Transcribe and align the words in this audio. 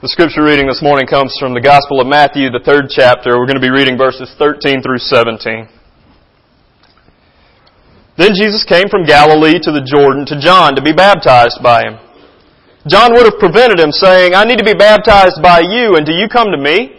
The 0.00 0.08
scripture 0.08 0.40
reading 0.40 0.64
this 0.64 0.80
morning 0.80 1.04
comes 1.04 1.36
from 1.36 1.52
the 1.52 1.60
Gospel 1.60 2.00
of 2.00 2.08
Matthew, 2.08 2.48
the 2.48 2.64
third 2.64 2.88
chapter. 2.88 3.36
We're 3.36 3.44
going 3.44 3.60
to 3.60 3.68
be 3.68 3.68
reading 3.68 4.00
verses 4.00 4.32
13 4.40 4.80
through 4.80 4.96
17. 4.96 5.68
Then 8.16 8.32
Jesus 8.32 8.64
came 8.64 8.88
from 8.88 9.04
Galilee 9.04 9.60
to 9.60 9.68
the 9.68 9.84
Jordan 9.84 10.24
to 10.32 10.40
John 10.40 10.72
to 10.72 10.80
be 10.80 10.96
baptized 10.96 11.60
by 11.60 11.84
him. 11.84 12.00
John 12.88 13.12
would 13.12 13.28
have 13.28 13.36
prevented 13.36 13.76
him, 13.76 13.92
saying, 13.92 14.32
I 14.32 14.48
need 14.48 14.56
to 14.56 14.64
be 14.64 14.72
baptized 14.72 15.44
by 15.44 15.60
you, 15.68 16.00
and 16.00 16.08
do 16.08 16.16
you 16.16 16.32
come 16.32 16.48
to 16.48 16.56
me? 16.56 16.96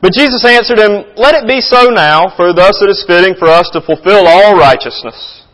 But 0.00 0.16
Jesus 0.16 0.48
answered 0.48 0.80
him, 0.80 1.12
Let 1.20 1.36
it 1.36 1.44
be 1.44 1.60
so 1.60 1.92
now, 1.92 2.32
for 2.40 2.56
thus 2.56 2.80
it 2.80 2.88
is 2.88 3.04
fitting 3.04 3.36
for 3.36 3.52
us 3.52 3.68
to 3.76 3.84
fulfill 3.84 4.24
all 4.24 4.56
righteousness. 4.56 5.44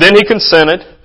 Then 0.00 0.16
he 0.16 0.24
consented. 0.24 0.95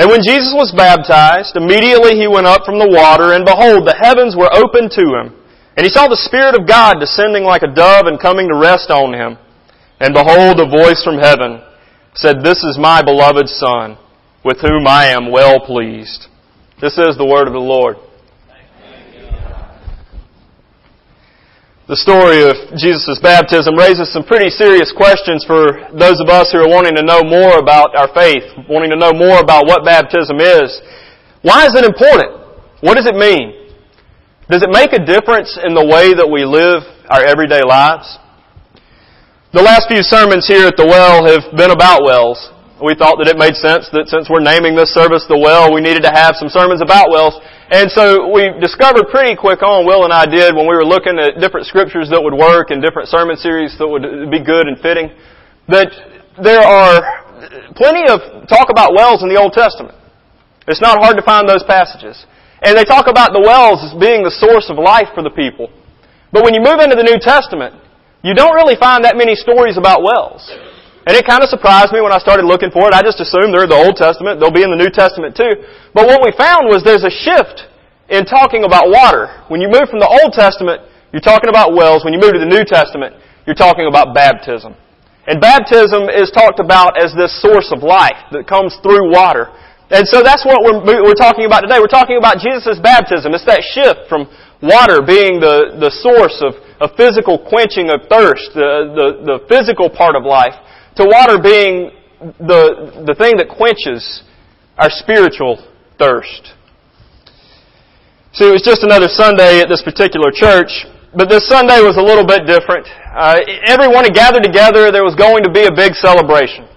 And 0.00 0.08
when 0.08 0.24
Jesus 0.24 0.56
was 0.56 0.72
baptized, 0.72 1.60
immediately 1.60 2.16
he 2.16 2.24
went 2.24 2.48
up 2.48 2.64
from 2.64 2.80
the 2.80 2.88
water, 2.88 3.36
and 3.36 3.44
behold, 3.44 3.84
the 3.84 4.00
heavens 4.00 4.32
were 4.32 4.48
opened 4.48 4.96
to 4.96 5.12
him. 5.12 5.36
And 5.76 5.84
he 5.84 5.92
saw 5.92 6.08
the 6.08 6.16
Spirit 6.16 6.56
of 6.56 6.64
God 6.64 6.96
descending 6.96 7.44
like 7.44 7.60
a 7.60 7.68
dove 7.68 8.08
and 8.08 8.16
coming 8.16 8.48
to 8.48 8.56
rest 8.56 8.88
on 8.88 9.12
him. 9.12 9.36
And 10.00 10.16
behold, 10.16 10.56
a 10.56 10.64
voice 10.64 11.04
from 11.04 11.20
heaven 11.20 11.60
said, 12.16 12.40
This 12.40 12.64
is 12.64 12.80
my 12.80 13.04
beloved 13.04 13.44
Son, 13.52 14.00
with 14.40 14.64
whom 14.64 14.88
I 14.88 15.12
am 15.12 15.30
well 15.30 15.60
pleased. 15.60 16.32
This 16.80 16.96
is 16.96 17.20
the 17.20 17.28
word 17.28 17.44
of 17.44 17.52
the 17.52 17.60
Lord. 17.60 18.00
The 21.90 21.98
story 21.98 22.46
of 22.46 22.54
Jesus' 22.78 23.18
baptism 23.18 23.74
raises 23.74 24.14
some 24.14 24.22
pretty 24.22 24.46
serious 24.46 24.94
questions 24.94 25.42
for 25.42 25.90
those 25.90 26.22
of 26.22 26.30
us 26.30 26.54
who 26.54 26.62
are 26.62 26.70
wanting 26.70 26.94
to 26.94 27.02
know 27.02 27.26
more 27.26 27.58
about 27.58 27.98
our 27.98 28.06
faith, 28.14 28.46
wanting 28.70 28.94
to 28.94 28.96
know 28.96 29.10
more 29.10 29.42
about 29.42 29.66
what 29.66 29.82
baptism 29.82 30.38
is. 30.38 30.70
Why 31.42 31.66
is 31.66 31.74
it 31.74 31.82
important? 31.82 32.46
What 32.78 32.94
does 32.94 33.10
it 33.10 33.18
mean? 33.18 33.74
Does 34.46 34.62
it 34.62 34.70
make 34.70 34.94
a 34.94 35.02
difference 35.02 35.58
in 35.58 35.74
the 35.74 35.82
way 35.82 36.14
that 36.14 36.30
we 36.30 36.46
live 36.46 36.86
our 37.10 37.26
everyday 37.26 37.66
lives? 37.66 38.06
The 39.50 39.58
last 39.58 39.90
few 39.90 40.06
sermons 40.06 40.46
here 40.46 40.70
at 40.70 40.78
the 40.78 40.86
well 40.86 41.26
have 41.26 41.42
been 41.58 41.74
about 41.74 42.06
wells. 42.06 42.38
We 42.80 42.96
thought 42.96 43.20
that 43.20 43.28
it 43.28 43.36
made 43.36 43.52
sense 43.60 43.92
that 43.92 44.08
since 44.08 44.32
we're 44.32 44.40
naming 44.40 44.72
this 44.72 44.88
service 44.96 45.28
the 45.28 45.36
well, 45.36 45.68
we 45.68 45.84
needed 45.84 46.00
to 46.08 46.12
have 46.16 46.32
some 46.40 46.48
sermons 46.48 46.80
about 46.80 47.12
wells. 47.12 47.36
And 47.68 47.92
so 47.92 48.32
we 48.32 48.48
discovered 48.56 49.12
pretty 49.12 49.36
quick 49.36 49.60
on, 49.60 49.84
Will 49.84 50.08
and 50.08 50.12
I 50.16 50.24
did, 50.24 50.56
when 50.56 50.64
we 50.64 50.72
were 50.72 50.88
looking 50.88 51.20
at 51.20 51.36
different 51.36 51.68
scriptures 51.68 52.08
that 52.08 52.16
would 52.16 52.32
work 52.32 52.72
and 52.72 52.80
different 52.80 53.12
sermon 53.12 53.36
series 53.36 53.76
that 53.76 53.84
would 53.84 54.32
be 54.32 54.40
good 54.40 54.64
and 54.64 54.80
fitting, 54.80 55.12
that 55.68 55.92
there 56.40 56.64
are 56.64 57.20
plenty 57.76 58.08
of 58.08 58.48
talk 58.48 58.72
about 58.72 58.96
wells 58.96 59.20
in 59.20 59.28
the 59.28 59.36
Old 59.36 59.52
Testament. 59.52 59.92
It's 60.64 60.80
not 60.80 60.96
hard 61.04 61.20
to 61.20 61.24
find 61.24 61.44
those 61.44 61.62
passages. 61.68 62.16
And 62.64 62.76
they 62.76 62.88
talk 62.88 63.12
about 63.12 63.36
the 63.36 63.44
wells 63.44 63.84
as 63.84 63.92
being 64.00 64.24
the 64.24 64.32
source 64.32 64.72
of 64.72 64.80
life 64.80 65.12
for 65.12 65.20
the 65.20 65.32
people. 65.32 65.68
But 66.32 66.48
when 66.48 66.56
you 66.56 66.64
move 66.64 66.80
into 66.80 66.96
the 66.96 67.04
New 67.04 67.20
Testament, 67.20 67.76
you 68.24 68.32
don't 68.32 68.56
really 68.56 68.76
find 68.76 69.04
that 69.04 69.16
many 69.16 69.36
stories 69.36 69.76
about 69.76 70.00
wells. 70.00 70.48
And 71.08 71.16
it 71.16 71.24
kind 71.24 71.40
of 71.40 71.48
surprised 71.48 71.96
me 71.96 72.04
when 72.04 72.12
I 72.12 72.20
started 72.20 72.44
looking 72.44 72.68
for 72.68 72.84
it. 72.84 72.92
I 72.92 73.00
just 73.00 73.20
assumed 73.20 73.56
they're 73.56 73.70
the 73.70 73.78
Old 73.78 73.96
Testament. 73.96 74.36
They'll 74.36 74.52
be 74.52 74.62
in 74.62 74.68
the 74.68 74.76
New 74.76 74.92
Testament 74.92 75.32
too. 75.32 75.64
But 75.96 76.04
what 76.04 76.20
we 76.20 76.30
found 76.36 76.68
was 76.68 76.84
there's 76.84 77.08
a 77.08 77.12
shift 77.12 77.64
in 78.12 78.28
talking 78.28 78.68
about 78.68 78.92
water. 78.92 79.32
When 79.48 79.64
you 79.64 79.72
move 79.72 79.88
from 79.88 80.02
the 80.02 80.10
Old 80.10 80.36
Testament, 80.36 80.84
you're 81.12 81.24
talking 81.24 81.48
about 81.48 81.72
wells. 81.72 82.04
When 82.04 82.12
you 82.12 82.20
move 82.20 82.36
to 82.36 82.42
the 82.42 82.48
New 82.48 82.68
Testament, 82.68 83.16
you're 83.48 83.58
talking 83.58 83.88
about 83.88 84.12
baptism. 84.12 84.76
And 85.26 85.40
baptism 85.40 86.12
is 86.12 86.28
talked 86.34 86.60
about 86.60 87.00
as 87.00 87.16
this 87.16 87.32
source 87.40 87.72
of 87.72 87.80
life 87.80 88.18
that 88.32 88.44
comes 88.44 88.76
through 88.82 89.08
water. 89.08 89.48
And 89.90 90.06
so 90.06 90.22
that's 90.22 90.46
what 90.46 90.62
we're, 90.62 91.02
we're 91.02 91.18
talking 91.18 91.46
about 91.46 91.66
today. 91.66 91.82
We're 91.82 91.90
talking 91.90 92.16
about 92.20 92.38
Jesus' 92.38 92.78
baptism. 92.78 93.34
It's 93.34 93.46
that 93.46 93.62
shift 93.74 94.06
from 94.06 94.30
water 94.62 95.02
being 95.02 95.42
the, 95.42 95.80
the 95.82 95.90
source 95.90 96.38
of, 96.44 96.54
of 96.78 96.94
physical 96.94 97.42
quenching 97.42 97.90
of 97.90 98.06
thirst, 98.06 98.54
the, 98.54 98.90
the, 98.94 99.08
the 99.26 99.36
physical 99.50 99.90
part 99.90 100.14
of 100.14 100.22
life, 100.22 100.54
to 101.00 101.08
water 101.08 101.40
being 101.40 101.90
the, 102.20 103.04
the 103.08 103.16
thing 103.16 103.40
that 103.40 103.48
quenches 103.48 104.22
our 104.76 104.92
spiritual 104.92 105.56
thirst. 105.96 106.52
See, 108.36 108.44
it 108.46 108.52
was 108.52 108.62
just 108.62 108.84
another 108.84 109.08
Sunday 109.08 109.64
at 109.64 109.68
this 109.72 109.80
particular 109.80 110.28
church, 110.28 110.84
but 111.16 111.32
this 111.32 111.48
Sunday 111.48 111.80
was 111.80 111.96
a 111.96 112.04
little 112.04 112.24
bit 112.24 112.44
different. 112.44 112.86
Uh, 113.10 113.40
everyone 113.66 114.04
had 114.04 114.14
gathered 114.14 114.44
together. 114.44 114.92
There 114.92 115.02
was 115.02 115.16
going 115.16 115.42
to 115.42 115.50
be 115.50 115.66
a 115.66 115.74
big 115.74 115.96
celebration. 115.98 116.68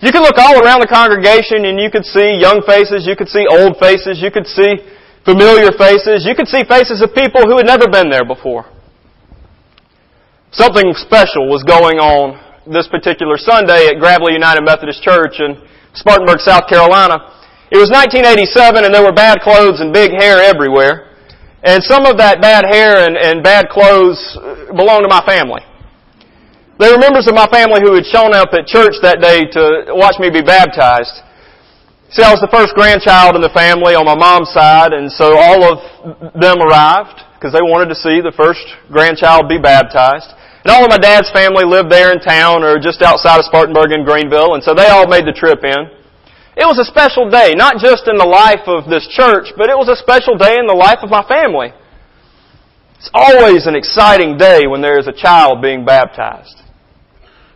You 0.00 0.10
could 0.10 0.24
look 0.24 0.40
all 0.40 0.56
around 0.64 0.80
the 0.80 0.88
congregation 0.88 1.68
and 1.68 1.76
you 1.76 1.92
could 1.92 2.08
see 2.08 2.40
young 2.40 2.64
faces, 2.64 3.04
you 3.04 3.14
could 3.14 3.28
see 3.28 3.44
old 3.44 3.76
faces, 3.76 4.18
you 4.24 4.32
could 4.32 4.48
see 4.48 4.80
familiar 5.28 5.70
faces, 5.76 6.24
you 6.24 6.32
could 6.32 6.48
see 6.48 6.64
faces 6.64 7.04
of 7.04 7.12
people 7.12 7.44
who 7.44 7.60
had 7.60 7.68
never 7.68 7.84
been 7.84 8.08
there 8.08 8.24
before. 8.24 8.64
Something 10.56 10.96
special 10.96 11.52
was 11.52 11.62
going 11.62 12.00
on 12.00 12.49
this 12.66 12.88
particular 12.88 13.38
Sunday 13.38 13.88
at 13.88 13.96
Gravely 14.00 14.32
United 14.32 14.62
Methodist 14.64 15.02
Church 15.02 15.40
in 15.40 15.56
Spartanburg, 15.94 16.40
South 16.40 16.68
Carolina. 16.68 17.16
It 17.72 17.78
was 17.78 17.88
1987 17.88 18.84
and 18.84 18.92
there 18.92 19.04
were 19.04 19.14
bad 19.14 19.40
clothes 19.40 19.80
and 19.80 19.92
big 19.92 20.10
hair 20.10 20.42
everywhere. 20.42 21.16
And 21.62 21.84
some 21.84 22.04
of 22.04 22.16
that 22.18 22.40
bad 22.40 22.64
hair 22.64 23.04
and, 23.04 23.16
and 23.16 23.42
bad 23.42 23.68
clothes 23.68 24.18
uh, 24.36 24.72
belonged 24.72 25.04
to 25.04 25.12
my 25.12 25.24
family. 25.24 25.60
They 26.80 26.88
were 26.88 26.96
members 26.96 27.28
of 27.28 27.36
my 27.36 27.44
family 27.52 27.84
who 27.84 27.92
had 27.92 28.08
shown 28.08 28.32
up 28.32 28.56
at 28.56 28.64
church 28.64 28.96
that 29.04 29.20
day 29.20 29.44
to 29.52 29.92
watch 29.92 30.16
me 30.16 30.32
be 30.32 30.40
baptized. 30.40 31.12
See, 32.08 32.24
I 32.24 32.32
was 32.32 32.40
the 32.40 32.48
first 32.48 32.72
grandchild 32.72 33.36
in 33.36 33.44
the 33.44 33.52
family 33.52 33.92
on 33.92 34.08
my 34.08 34.16
mom's 34.16 34.48
side, 34.50 34.96
and 34.96 35.12
so 35.12 35.36
all 35.36 35.60
of 35.62 35.78
them 36.34 36.58
arrived 36.58 37.20
because 37.36 37.52
they 37.52 37.60
wanted 37.60 37.92
to 37.92 37.98
see 38.00 38.24
the 38.24 38.32
first 38.32 38.64
grandchild 38.88 39.46
be 39.46 39.60
baptized. 39.60 40.32
And 40.64 40.68
all 40.68 40.84
of 40.84 40.90
my 40.90 40.98
dad's 40.98 41.30
family 41.32 41.64
lived 41.64 41.90
there 41.90 42.12
in 42.12 42.20
town 42.20 42.62
or 42.62 42.78
just 42.78 43.00
outside 43.00 43.38
of 43.38 43.46
Spartanburg 43.46 43.92
in 43.92 44.04
Greenville, 44.04 44.54
and 44.54 44.62
so 44.62 44.74
they 44.74 44.88
all 44.88 45.08
made 45.08 45.24
the 45.24 45.32
trip 45.32 45.64
in. 45.64 45.88
It 46.56 46.68
was 46.68 46.76
a 46.76 46.84
special 46.84 47.30
day, 47.30 47.56
not 47.56 47.80
just 47.80 48.04
in 48.08 48.20
the 48.20 48.28
life 48.28 48.68
of 48.68 48.84
this 48.84 49.08
church, 49.08 49.54
but 49.56 49.70
it 49.70 49.78
was 49.78 49.88
a 49.88 49.96
special 49.96 50.36
day 50.36 50.60
in 50.60 50.66
the 50.66 50.76
life 50.76 51.00
of 51.00 51.08
my 51.08 51.24
family. 51.24 51.72
It's 53.00 53.08
always 53.14 53.66
an 53.66 53.74
exciting 53.74 54.36
day 54.36 54.66
when 54.68 54.82
there 54.82 55.00
is 55.00 55.08
a 55.08 55.16
child 55.16 55.62
being 55.62 55.86
baptized. 55.86 56.60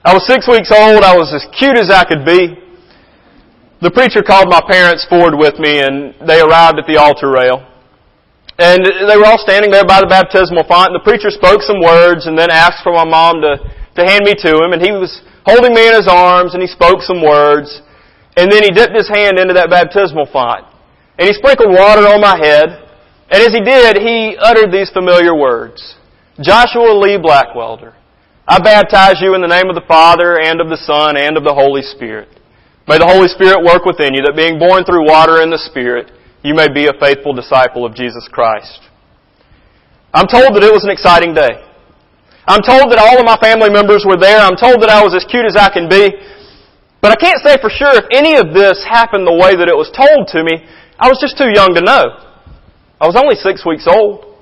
I 0.05 0.15
was 0.15 0.27
six 0.27 0.49
weeks 0.49 0.73
old. 0.73 1.05
I 1.05 1.17
was 1.17 1.33
as 1.37 1.45
cute 1.59 1.77
as 1.77 1.91
I 1.91 2.05
could 2.05 2.25
be. 2.25 2.57
The 3.83 3.91
preacher 3.91 4.23
called 4.23 4.49
my 4.49 4.63
parents 4.65 5.05
forward 5.05 5.37
with 5.37 5.59
me 5.59 5.81
and 5.81 6.15
they 6.25 6.41
arrived 6.41 6.79
at 6.79 6.87
the 6.87 6.97
altar 6.97 7.29
rail. 7.29 7.61
And 8.59 8.87
they 8.87 9.17
were 9.19 9.27
all 9.27 9.43
standing 9.43 9.71
there 9.71 9.85
by 9.85 9.99
the 9.99 10.07
baptismal 10.07 10.65
font. 10.71 10.95
And 10.95 10.99
the 10.99 11.07
preacher 11.07 11.31
spoke 11.31 11.63
some 11.63 11.83
words 11.83 12.27
and 12.31 12.39
then 12.39 12.51
asked 12.51 12.87
for 12.87 12.95
my 12.95 13.05
mom 13.05 13.43
to, 13.43 13.59
to 13.59 14.03
hand 14.07 14.23
me 14.23 14.35
to 14.47 14.51
him. 14.63 14.71
And 14.71 14.79
he 14.79 14.95
was 14.95 15.23
holding 15.43 15.75
me 15.75 15.91
in 15.91 15.95
his 15.95 16.07
arms 16.07 16.55
and 16.55 16.63
he 16.63 16.71
spoke 16.71 17.03
some 17.03 17.19
words. 17.19 17.83
And 18.37 18.51
then 18.51 18.63
he 18.63 18.71
dipped 18.71 18.95
his 18.95 19.11
hand 19.11 19.39
into 19.39 19.55
that 19.55 19.71
baptismal 19.71 20.31
font. 20.31 20.67
And 21.19 21.27
he 21.27 21.35
sprinkled 21.35 21.71
water 21.71 22.07
on 22.07 22.23
my 22.23 22.39
head. 22.39 22.87
And 23.31 23.43
as 23.43 23.51
he 23.51 23.63
did, 23.63 23.99
he 23.99 24.39
uttered 24.39 24.71
these 24.71 24.91
familiar 24.91 25.35
words. 25.35 25.99
Joshua 26.39 26.95
Lee 26.95 27.19
Blackwelder, 27.19 27.95
I 28.47 28.59
baptize 28.59 29.23
you 29.23 29.35
in 29.35 29.41
the 29.41 29.51
name 29.51 29.71
of 29.71 29.75
the 29.75 29.87
Father 29.87 30.39
and 30.39 30.61
of 30.61 30.69
the 30.69 30.77
Son 30.77 31.17
and 31.17 31.37
of 31.37 31.45
the 31.45 31.55
Holy 31.55 31.83
Spirit. 31.83 32.29
May 32.87 32.99
the 32.99 33.07
Holy 33.07 33.29
Spirit 33.29 33.65
work 33.65 33.87
within 33.87 34.13
you 34.13 34.23
that 34.27 34.37
being 34.37 34.59
born 34.59 34.85
through 34.85 35.09
water 35.09 35.41
and 35.41 35.51
the 35.51 35.63
Spirit, 35.63 36.11
you 36.45 36.53
may 36.53 36.69
be 36.69 36.85
a 36.85 36.93
faithful 37.01 37.33
disciple 37.33 37.89
of 37.89 37.97
Jesus 37.97 38.29
Christ. 38.29 38.85
I'm 40.13 40.29
told 40.29 40.53
that 40.53 40.61
it 40.61 40.69
was 40.69 40.85
an 40.85 40.93
exciting 40.93 41.33
day. 41.33 41.57
I'm 42.45 42.61
told 42.61 42.93
that 42.93 43.01
all 43.01 43.17
of 43.17 43.25
my 43.25 43.41
family 43.41 43.73
members 43.73 44.05
were 44.05 44.21
there. 44.21 44.45
I'm 44.45 44.61
told 44.61 44.85
that 44.85 44.93
I 44.93 45.01
was 45.01 45.17
as 45.17 45.25
cute 45.25 45.49
as 45.49 45.57
I 45.57 45.73
can 45.73 45.89
be. 45.89 46.13
But 47.01 47.17
I 47.17 47.19
can't 47.19 47.41
say 47.41 47.57
for 47.57 47.73
sure 47.73 47.97
if 47.97 48.05
any 48.13 48.37
of 48.37 48.53
this 48.53 48.85
happened 48.85 49.25
the 49.25 49.33
way 49.33 49.57
that 49.57 49.73
it 49.73 49.75
was 49.75 49.89
told 49.89 50.29
to 50.37 50.45
me. 50.45 50.61
I 51.01 51.09
was 51.09 51.17
just 51.17 51.41
too 51.41 51.49
young 51.49 51.73
to 51.73 51.81
know. 51.81 52.13
I 53.01 53.09
was 53.09 53.17
only 53.17 53.41
six 53.41 53.65
weeks 53.65 53.89
old. 53.89 54.37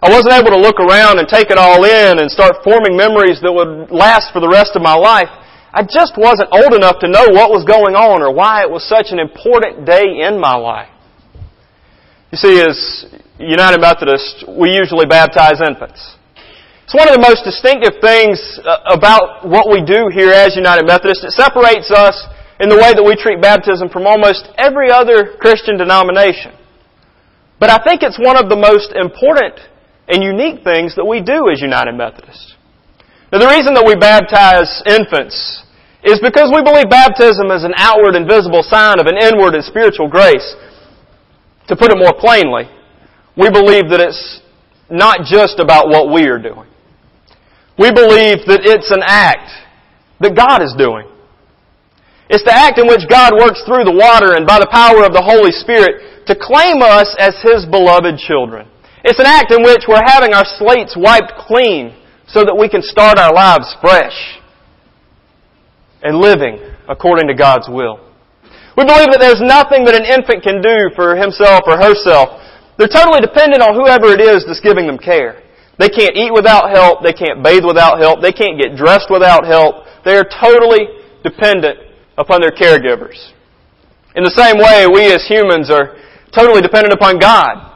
I 0.00 0.08
wasn't 0.08 0.40
able 0.40 0.56
to 0.56 0.60
look 0.60 0.80
around 0.80 1.20
and 1.20 1.28
take 1.28 1.52
it 1.52 1.60
all 1.60 1.84
in 1.84 2.16
and 2.16 2.32
start 2.32 2.64
forming 2.64 2.96
memories 2.96 3.44
that 3.44 3.52
would 3.52 3.92
last 3.92 4.32
for 4.32 4.40
the 4.40 4.48
rest 4.48 4.72
of 4.72 4.80
my 4.80 4.96
life. 4.96 5.28
I 5.68 5.84
just 5.84 6.16
wasn't 6.16 6.48
old 6.48 6.72
enough 6.72 7.04
to 7.04 7.08
know 7.12 7.28
what 7.28 7.52
was 7.52 7.68
going 7.68 7.92
on 7.92 8.24
or 8.24 8.32
why 8.32 8.64
it 8.64 8.72
was 8.72 8.88
such 8.88 9.12
an 9.12 9.20
important 9.20 9.84
day 9.84 10.24
in 10.24 10.40
my 10.40 10.56
life. 10.56 10.95
You 12.36 12.52
see, 12.52 12.60
as 12.60 13.08
United 13.40 13.80
Methodists, 13.80 14.44
we 14.44 14.68
usually 14.68 15.08
baptize 15.08 15.56
infants. 15.56 15.96
It's 16.84 16.92
one 16.92 17.08
of 17.08 17.16
the 17.16 17.24
most 17.24 17.48
distinctive 17.48 17.96
things 18.04 18.36
uh, 18.60 18.92
about 18.92 19.48
what 19.48 19.72
we 19.72 19.80
do 19.80 20.12
here 20.12 20.36
as 20.36 20.52
United 20.52 20.84
Methodists. 20.84 21.24
It 21.24 21.32
separates 21.32 21.88
us 21.88 22.12
in 22.60 22.68
the 22.68 22.76
way 22.76 22.92
that 22.92 23.00
we 23.00 23.16
treat 23.16 23.40
baptism 23.40 23.88
from 23.88 24.04
almost 24.04 24.52
every 24.60 24.92
other 24.92 25.40
Christian 25.40 25.80
denomination. 25.80 26.52
But 27.56 27.72
I 27.72 27.80
think 27.80 28.04
it's 28.04 28.20
one 28.20 28.36
of 28.36 28.52
the 28.52 28.60
most 28.60 28.92
important 28.92 29.56
and 30.04 30.20
unique 30.20 30.60
things 30.60 30.92
that 31.00 31.08
we 31.08 31.24
do 31.24 31.48
as 31.48 31.64
United 31.64 31.96
Methodists. 31.96 32.52
Now 33.32 33.40
the 33.40 33.48
reason 33.48 33.72
that 33.80 33.88
we 33.88 33.96
baptize 33.96 34.84
infants 34.84 35.64
is 36.04 36.20
because 36.20 36.52
we 36.52 36.60
believe 36.60 36.92
baptism 36.92 37.48
is 37.48 37.64
an 37.64 37.72
outward 37.80 38.12
and 38.12 38.28
visible 38.28 38.60
sign 38.60 39.00
of 39.00 39.08
an 39.08 39.16
inward 39.16 39.56
and 39.56 39.64
spiritual 39.64 40.12
grace 40.12 40.52
to 41.68 41.76
put 41.76 41.90
it 41.90 41.98
more 41.98 42.14
plainly, 42.14 42.64
we 43.36 43.50
believe 43.50 43.90
that 43.90 44.00
it's 44.00 44.40
not 44.90 45.26
just 45.26 45.58
about 45.58 45.88
what 45.88 46.12
we 46.12 46.28
are 46.28 46.38
doing. 46.38 46.68
We 47.78 47.92
believe 47.92 48.46
that 48.48 48.64
it's 48.64 48.90
an 48.90 49.02
act 49.04 49.50
that 50.20 50.34
God 50.34 50.62
is 50.62 50.74
doing. 50.78 51.08
It's 52.28 52.42
the 52.42 52.54
act 52.54 52.78
in 52.78 52.86
which 52.88 53.06
God 53.08 53.34
works 53.36 53.62
through 53.66 53.84
the 53.84 53.94
water 53.94 54.34
and 54.34 54.46
by 54.46 54.58
the 54.58 54.70
power 54.70 55.04
of 55.04 55.12
the 55.12 55.22
Holy 55.22 55.52
Spirit 55.52 56.26
to 56.26 56.34
claim 56.34 56.82
us 56.82 57.14
as 57.18 57.38
His 57.42 57.66
beloved 57.66 58.18
children. 58.18 58.66
It's 59.04 59.20
an 59.20 59.26
act 59.26 59.52
in 59.52 59.62
which 59.62 59.86
we're 59.86 60.02
having 60.02 60.34
our 60.34 60.44
slates 60.58 60.96
wiped 60.98 61.34
clean 61.38 61.94
so 62.26 62.42
that 62.42 62.56
we 62.58 62.68
can 62.68 62.82
start 62.82 63.18
our 63.18 63.32
lives 63.32 63.76
fresh 63.80 64.40
and 66.02 66.18
living 66.18 66.58
according 66.88 67.28
to 67.28 67.34
God's 67.34 67.68
will. 67.68 68.05
We 68.76 68.84
believe 68.84 69.08
that 69.08 69.24
there's 69.24 69.40
nothing 69.40 69.88
that 69.88 69.96
an 69.96 70.04
infant 70.04 70.44
can 70.44 70.60
do 70.60 70.92
for 70.92 71.16
himself 71.16 71.64
or 71.64 71.80
herself. 71.80 72.44
They're 72.76 72.92
totally 72.92 73.24
dependent 73.24 73.64
on 73.64 73.72
whoever 73.72 74.12
it 74.12 74.20
is 74.20 74.44
that's 74.44 74.60
giving 74.60 74.84
them 74.84 75.00
care. 75.00 75.40
They 75.80 75.88
can't 75.88 76.12
eat 76.16 76.32
without 76.32 76.68
help. 76.68 77.00
They 77.00 77.16
can't 77.16 77.40
bathe 77.40 77.64
without 77.64 77.96
help. 78.00 78.20
They 78.20 78.32
can't 78.32 78.60
get 78.60 78.76
dressed 78.76 79.08
without 79.08 79.48
help. 79.48 79.88
They 80.04 80.16
are 80.16 80.28
totally 80.28 80.88
dependent 81.24 81.80
upon 82.16 82.40
their 82.40 82.52
caregivers. 82.52 83.16
In 84.12 84.24
the 84.24 84.32
same 84.32 84.56
way, 84.60 84.88
we 84.88 85.12
as 85.12 85.24
humans 85.28 85.72
are 85.72 85.96
totally 86.32 86.60
dependent 86.60 86.92
upon 86.92 87.18
God. 87.18 87.72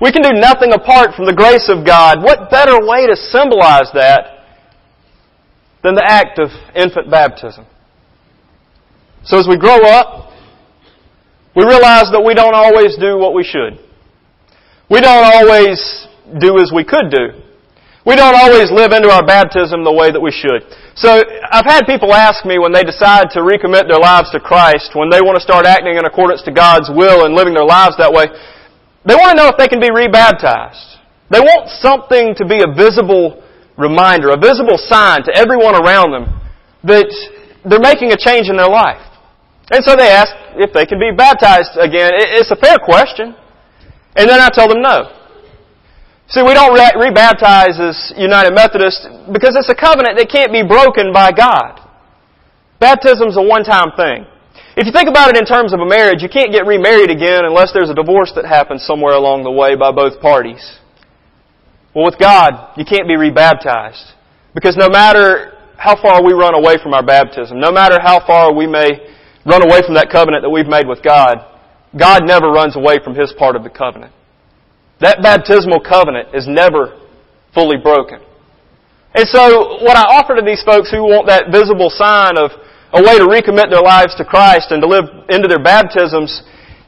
We 0.00 0.10
can 0.10 0.22
do 0.22 0.34
nothing 0.34 0.72
apart 0.72 1.14
from 1.14 1.26
the 1.26 1.34
grace 1.34 1.70
of 1.70 1.86
God. 1.86 2.22
What 2.22 2.50
better 2.50 2.78
way 2.78 3.06
to 3.06 3.14
symbolize 3.16 3.90
that 3.94 4.46
than 5.82 5.94
the 5.94 6.04
act 6.06 6.38
of 6.38 6.50
infant 6.74 7.10
baptism? 7.10 7.66
So 9.24 9.38
as 9.38 9.46
we 9.48 9.56
grow 9.56 9.78
up, 9.86 10.23
we 11.54 11.62
realize 11.64 12.10
that 12.10 12.22
we 12.22 12.34
don't 12.34 12.54
always 12.54 12.98
do 12.98 13.18
what 13.18 13.34
we 13.34 13.44
should. 13.44 13.78
We 14.90 15.00
don't 15.00 15.24
always 15.24 15.78
do 16.38 16.58
as 16.58 16.74
we 16.74 16.84
could 16.84 17.10
do. 17.10 17.40
We 18.04 18.16
don't 18.20 18.36
always 18.36 18.68
live 18.68 18.92
into 18.92 19.08
our 19.08 19.24
baptism 19.24 19.80
the 19.80 19.92
way 19.92 20.12
that 20.12 20.20
we 20.20 20.28
should. 20.28 20.60
So 20.92 21.24
I've 21.48 21.64
had 21.64 21.88
people 21.88 22.12
ask 22.12 22.44
me 22.44 22.60
when 22.60 22.68
they 22.68 22.84
decide 22.84 23.32
to 23.32 23.40
recommit 23.40 23.88
their 23.88 23.98
lives 24.02 24.28
to 24.36 24.40
Christ, 24.40 24.92
when 24.92 25.08
they 25.08 25.24
want 25.24 25.40
to 25.40 25.44
start 25.44 25.64
acting 25.64 25.96
in 25.96 26.04
accordance 26.04 26.44
to 26.44 26.52
God's 26.52 26.92
will 26.92 27.24
and 27.24 27.32
living 27.32 27.56
their 27.56 27.64
lives 27.64 27.96
that 27.96 28.12
way, 28.12 28.28
they 29.08 29.16
want 29.16 29.32
to 29.32 29.36
know 29.40 29.48
if 29.48 29.56
they 29.56 29.68
can 29.68 29.80
be 29.80 29.88
rebaptized. 29.88 31.00
They 31.32 31.40
want 31.40 31.72
something 31.80 32.36
to 32.36 32.44
be 32.44 32.60
a 32.60 32.68
visible 32.68 33.40
reminder, 33.80 34.36
a 34.36 34.38
visible 34.38 34.76
sign 34.76 35.24
to 35.24 35.32
everyone 35.32 35.72
around 35.72 36.12
them 36.12 36.28
that 36.84 37.08
they're 37.64 37.80
making 37.80 38.12
a 38.12 38.20
change 38.20 38.52
in 38.52 38.60
their 38.60 38.68
life. 38.68 39.00
And 39.70 39.84
so 39.84 39.96
they 39.96 40.08
ask 40.08 40.32
if 40.56 40.72
they 40.72 40.84
can 40.84 40.98
be 40.98 41.10
baptized 41.16 41.76
again. 41.80 42.12
It's 42.12 42.50
a 42.50 42.56
fair 42.56 42.76
question. 42.78 43.34
And 44.16 44.28
then 44.28 44.40
I 44.40 44.48
tell 44.52 44.68
them 44.68 44.82
no. 44.82 45.10
See, 46.28 46.42
we 46.42 46.54
don't 46.54 46.72
re- 46.72 47.10
rebaptize 47.10 47.76
as 47.80 48.12
United 48.16 48.54
Methodists 48.54 49.06
because 49.32 49.56
it's 49.56 49.68
a 49.68 49.74
covenant 49.74 50.16
that 50.16 50.28
can't 50.30 50.52
be 50.52 50.62
broken 50.62 51.12
by 51.12 51.32
God. 51.32 51.80
Baptism's 52.80 53.36
a 53.36 53.42
one-time 53.42 53.92
thing. 53.96 54.26
If 54.76 54.86
you 54.86 54.92
think 54.92 55.08
about 55.08 55.30
it 55.30 55.36
in 55.36 55.44
terms 55.44 55.72
of 55.72 55.80
a 55.80 55.86
marriage, 55.86 56.22
you 56.22 56.28
can't 56.28 56.50
get 56.50 56.66
remarried 56.66 57.10
again 57.10 57.44
unless 57.44 57.72
there's 57.72 57.90
a 57.90 57.94
divorce 57.94 58.32
that 58.34 58.44
happens 58.44 58.82
somewhere 58.84 59.14
along 59.14 59.44
the 59.44 59.50
way 59.50 59.76
by 59.76 59.92
both 59.92 60.20
parties. 60.20 60.78
Well, 61.94 62.04
with 62.04 62.18
God, 62.18 62.74
you 62.76 62.84
can't 62.84 63.06
be 63.06 63.16
rebaptized. 63.16 64.12
Because 64.54 64.76
no 64.76 64.88
matter 64.88 65.58
how 65.76 66.00
far 66.00 66.24
we 66.24 66.32
run 66.32 66.54
away 66.54 66.76
from 66.82 66.94
our 66.94 67.04
baptism, 67.04 67.60
no 67.60 67.70
matter 67.70 67.98
how 68.00 68.24
far 68.26 68.52
we 68.52 68.66
may 68.66 69.14
run 69.46 69.62
away 69.62 69.80
from 69.84 69.94
that 69.94 70.10
covenant 70.10 70.42
that 70.42 70.50
we've 70.50 70.66
made 70.68 70.88
with 70.88 71.02
God, 71.02 71.44
God 71.96 72.26
never 72.26 72.50
runs 72.50 72.76
away 72.76 72.98
from 73.02 73.14
His 73.14 73.32
part 73.38 73.56
of 73.56 73.62
the 73.62 73.70
covenant. 73.70 74.12
That 75.00 75.22
baptismal 75.22 75.80
covenant 75.80 76.34
is 76.34 76.46
never 76.48 77.00
fully 77.52 77.76
broken. 77.76 78.20
And 79.14 79.26
so, 79.30 79.78
what 79.82 79.94
I 79.94 80.18
offer 80.18 80.34
to 80.34 80.42
these 80.42 80.62
folks 80.66 80.90
who 80.90 81.06
want 81.06 81.30
that 81.30 81.50
visible 81.54 81.90
sign 81.90 82.34
of 82.34 82.50
a 82.94 83.02
way 83.02 83.18
to 83.18 83.26
recommit 83.26 83.70
their 83.70 83.82
lives 83.82 84.14
to 84.18 84.24
Christ 84.24 84.70
and 84.70 84.82
to 84.82 84.88
live 84.90 85.06
into 85.30 85.46
their 85.46 85.62
baptisms 85.62 86.42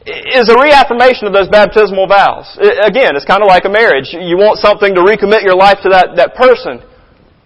is 0.07 0.47
a 0.47 0.55
reaffirmation 0.55 1.27
of 1.27 1.35
those 1.35 1.51
baptismal 1.51 2.07
vows. 2.07 2.47
Again, 2.59 3.19
it's 3.19 3.27
kind 3.27 3.43
of 3.43 3.51
like 3.51 3.67
a 3.67 3.71
marriage. 3.71 4.15
You 4.15 4.39
want 4.39 4.63
something 4.63 4.95
to 4.95 5.03
recommit 5.03 5.43
your 5.43 5.59
life 5.59 5.83
to 5.83 5.91
that, 5.91 6.15
that 6.15 6.39
person. 6.39 6.79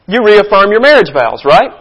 You 0.05 0.21
reaffirm 0.21 0.69
your 0.69 0.85
marriage 0.85 1.09
vows, 1.13 1.41
right? 1.45 1.73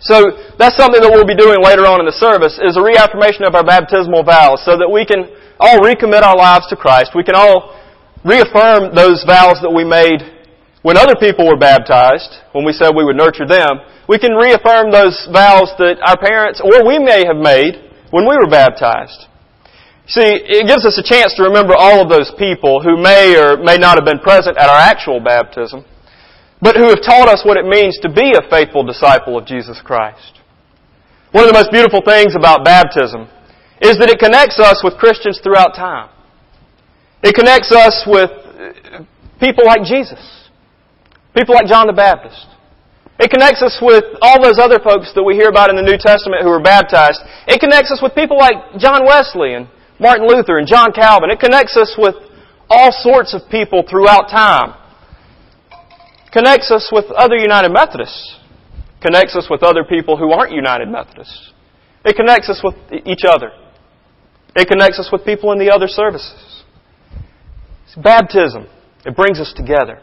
So 0.00 0.38
that's 0.58 0.78
something 0.78 1.02
that 1.02 1.10
we'll 1.10 1.26
be 1.26 1.34
doing 1.34 1.58
later 1.58 1.82
on 1.82 1.98
in 1.98 2.06
the 2.06 2.14
service 2.14 2.54
is 2.62 2.78
a 2.78 2.82
reaffirmation 2.82 3.42
of 3.42 3.58
our 3.58 3.66
baptismal 3.66 4.22
vows 4.22 4.62
so 4.62 4.78
that 4.78 4.86
we 4.86 5.02
can 5.02 5.26
all 5.58 5.82
recommit 5.82 6.22
our 6.22 6.38
lives 6.38 6.70
to 6.70 6.76
Christ. 6.78 7.18
We 7.18 7.26
can 7.26 7.34
all 7.34 7.74
reaffirm 8.22 8.94
those 8.94 9.26
vows 9.26 9.58
that 9.62 9.74
we 9.74 9.82
made 9.82 10.22
when 10.86 10.96
other 10.96 11.18
people 11.18 11.46
were 11.46 11.58
baptized, 11.58 12.30
when 12.54 12.64
we 12.64 12.72
said 12.72 12.94
we 12.94 13.02
would 13.04 13.18
nurture 13.18 13.46
them. 13.46 13.82
We 14.08 14.18
can 14.18 14.38
reaffirm 14.38 14.94
those 14.94 15.18
vows 15.34 15.74
that 15.82 15.98
our 16.06 16.16
parents 16.16 16.62
or 16.62 16.86
we 16.86 17.02
may 17.02 17.26
have 17.26 17.36
made 17.36 17.90
when 18.14 18.22
we 18.22 18.38
were 18.38 18.48
baptized. 18.48 19.26
See, 20.08 20.24
it 20.24 20.64
gives 20.64 20.86
us 20.86 20.96
a 20.96 21.04
chance 21.04 21.34
to 21.36 21.44
remember 21.44 21.74
all 21.76 22.00
of 22.00 22.08
those 22.08 22.32
people 22.38 22.80
who 22.80 22.96
may 22.96 23.36
or 23.36 23.58
may 23.60 23.76
not 23.76 23.98
have 23.98 24.06
been 24.06 24.22
present 24.22 24.56
at 24.56 24.70
our 24.70 24.80
actual 24.80 25.20
baptism, 25.20 25.84
but 26.60 26.76
who 26.76 26.88
have 26.88 27.02
taught 27.02 27.28
us 27.28 27.44
what 27.44 27.56
it 27.56 27.64
means 27.64 27.98
to 28.02 28.08
be 28.10 28.34
a 28.34 28.42
faithful 28.50 28.82
disciple 28.82 29.38
of 29.38 29.46
Jesus 29.46 29.80
Christ. 29.84 30.40
One 31.30 31.44
of 31.44 31.52
the 31.52 31.58
most 31.58 31.70
beautiful 31.70 32.00
things 32.00 32.34
about 32.34 32.64
baptism 32.64 33.28
is 33.80 33.98
that 33.98 34.10
it 34.10 34.18
connects 34.18 34.58
us 34.58 34.82
with 34.82 34.98
Christians 34.98 35.40
throughout 35.42 35.76
time. 35.76 36.10
It 37.22 37.34
connects 37.34 37.70
us 37.70 38.02
with 38.06 38.30
uh, 38.30 39.04
people 39.38 39.66
like 39.66 39.84
Jesus. 39.84 40.18
People 41.36 41.54
like 41.54 41.66
John 41.66 41.86
the 41.86 41.92
Baptist. 41.92 42.46
It 43.18 43.30
connects 43.30 43.62
us 43.62 43.78
with 43.82 44.04
all 44.22 44.42
those 44.42 44.58
other 44.58 44.78
folks 44.78 45.10
that 45.14 45.22
we 45.22 45.34
hear 45.34 45.50
about 45.50 45.70
in 45.70 45.76
the 45.76 45.82
New 45.82 45.98
Testament 45.98 46.42
who 46.42 46.50
were 46.50 46.62
baptized. 46.62 47.18
It 47.46 47.58
connects 47.58 47.90
us 47.90 47.98
with 48.02 48.14
people 48.14 48.38
like 48.38 48.78
John 48.78 49.02
Wesley 49.04 49.54
and 49.54 49.66
Martin 49.98 50.26
Luther 50.26 50.58
and 50.58 50.66
John 50.66 50.94
Calvin. 50.94 51.30
It 51.30 51.42
connects 51.42 51.76
us 51.76 51.98
with 51.98 52.14
all 52.70 52.94
sorts 52.94 53.34
of 53.34 53.42
people 53.50 53.82
throughout 53.82 54.30
time. 54.30 54.78
Connects 56.32 56.70
us 56.70 56.90
with 56.92 57.06
other 57.16 57.36
United 57.36 57.70
Methodists. 57.70 58.36
Connects 59.00 59.36
us 59.36 59.48
with 59.50 59.62
other 59.62 59.84
people 59.84 60.16
who 60.16 60.32
aren't 60.32 60.52
United 60.52 60.88
Methodists. 60.88 61.52
It 62.04 62.16
connects 62.16 62.48
us 62.48 62.60
with 62.62 62.74
each 63.06 63.24
other. 63.26 63.50
It 64.56 64.68
connects 64.68 64.98
us 64.98 65.08
with 65.12 65.24
people 65.24 65.52
in 65.52 65.58
the 65.58 65.70
other 65.70 65.88
services. 65.88 66.64
It's 67.86 67.96
baptism. 67.96 68.66
It 69.06 69.16
brings 69.16 69.40
us 69.40 69.52
together. 69.56 70.00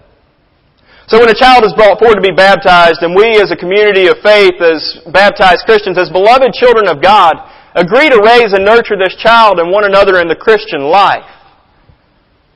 So 1.07 1.19
when 1.19 1.29
a 1.29 1.37
child 1.37 1.63
is 1.65 1.73
brought 1.73 1.99
forward 1.99 2.15
to 2.15 2.25
be 2.25 2.33
baptized, 2.33 3.03
and 3.03 3.13
we 3.13 3.37
as 3.37 3.51
a 3.51 3.55
community 3.55 4.07
of 4.07 4.17
faith, 4.23 4.57
as 4.57 5.05
baptized 5.13 5.61
Christians, 5.65 5.99
as 5.99 6.09
beloved 6.09 6.53
children 6.53 6.87
of 6.87 7.01
God, 7.01 7.35
agree 7.75 8.09
to 8.09 8.17
raise 8.25 8.53
and 8.53 8.65
nurture 8.65 8.97
this 8.97 9.15
child 9.21 9.59
and 9.59 9.69
one 9.71 9.85
another 9.85 10.19
in 10.19 10.27
the 10.27 10.35
Christian 10.35 10.81
life, 10.81 11.29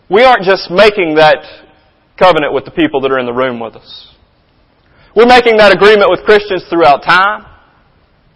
we 0.09 0.23
aren't 0.23 0.43
just 0.43 0.71
making 0.71 1.13
that 1.15 1.68
covenant 2.19 2.53
with 2.53 2.65
the 2.65 2.71
people 2.71 3.01
that 3.01 3.11
are 3.11 3.19
in 3.19 3.25
the 3.25 3.33
room 3.33 3.59
with 3.59 3.75
us. 3.75 4.13
We're 5.15 5.25
making 5.25 5.57
that 5.57 5.73
agreement 5.73 6.11
with 6.11 6.21
Christians 6.27 6.65
throughout 6.69 7.01
time 7.01 7.47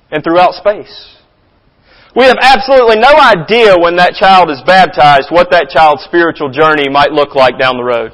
and 0.10 0.24
throughout 0.24 0.56
space. 0.56 1.14
We 2.16 2.26
have 2.26 2.38
absolutely 2.42 2.98
no 2.98 3.14
idea 3.14 3.78
when 3.78 3.98
that 3.98 4.14
child 4.14 4.50
is 4.50 4.62
baptized 4.66 5.34
what 5.34 5.50
that 5.50 5.70
child's 5.70 6.06
spiritual 6.06 6.50
journey 6.50 6.88
might 6.90 7.12
look 7.12 7.36
like 7.36 7.58
down 7.58 7.78
the 7.78 7.84
road. 7.84 8.14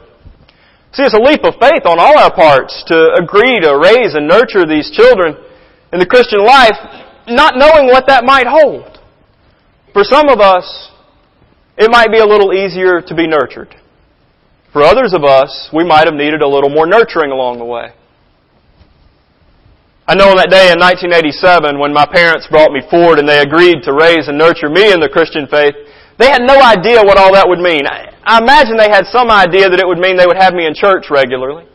See, 0.92 1.04
it's 1.04 1.14
a 1.14 1.22
leap 1.22 1.44
of 1.44 1.60
faith 1.60 1.86
on 1.86 2.00
all 2.00 2.18
our 2.18 2.34
parts 2.34 2.84
to 2.88 3.14
agree 3.20 3.60
to 3.62 3.78
raise 3.78 4.16
and 4.16 4.28
nurture 4.28 4.66
these 4.66 4.90
children 4.90 5.36
in 5.94 6.00
the 6.00 6.08
Christian 6.08 6.44
life, 6.44 6.80
not 7.28 7.54
knowing 7.56 7.88
what 7.88 8.08
that 8.08 8.24
might 8.24 8.48
hold. 8.48 8.98
For 9.94 10.04
some 10.04 10.30
of 10.30 10.40
us, 10.40 10.66
it 11.78 11.92
might 11.92 12.12
be 12.12 12.20
a 12.20 12.26
little 12.26 12.54
easier 12.54 13.02
to 13.02 13.16
be 13.16 13.28
nurtured. 13.28 13.76
For 14.72 14.84
others 14.84 15.14
of 15.14 15.24
us, 15.24 15.70
we 15.74 15.84
might 15.84 16.06
have 16.06 16.14
needed 16.14 16.42
a 16.42 16.48
little 16.48 16.70
more 16.70 16.86
nurturing 16.86 17.32
along 17.32 17.58
the 17.58 17.66
way. 17.66 17.90
I 20.10 20.18
know 20.18 20.34
on 20.34 20.42
that 20.42 20.50
day 20.50 20.74
in 20.74 20.82
1987 20.82 21.78
when 21.78 21.94
my 21.94 22.06
parents 22.06 22.50
brought 22.50 22.74
me 22.74 22.82
forward 22.90 23.22
and 23.22 23.30
they 23.30 23.46
agreed 23.46 23.86
to 23.86 23.94
raise 23.94 24.26
and 24.26 24.38
nurture 24.38 24.70
me 24.70 24.90
in 24.90 24.98
the 24.98 25.10
Christian 25.10 25.46
faith, 25.46 25.78
they 26.18 26.30
had 26.34 26.42
no 26.42 26.58
idea 26.58 27.02
what 27.02 27.18
all 27.18 27.34
that 27.34 27.46
would 27.46 27.62
mean. 27.62 27.86
I, 27.86 28.42
imagine 28.42 28.74
they 28.78 28.90
had 28.90 29.06
some 29.06 29.30
idea 29.30 29.70
that 29.70 29.78
it 29.78 29.86
would 29.86 30.02
mean 30.02 30.18
they 30.18 30.26
would 30.26 30.42
have 30.42 30.54
me 30.54 30.66
in 30.66 30.74
church 30.74 31.14
regularly. 31.14 31.70